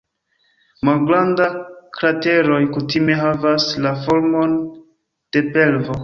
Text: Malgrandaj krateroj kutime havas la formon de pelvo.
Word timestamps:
Malgrandaj 0.87 1.49
krateroj 1.97 2.57
kutime 2.77 3.17
havas 3.19 3.67
la 3.87 3.91
formon 4.07 4.55
de 5.37 5.45
pelvo. 5.59 5.99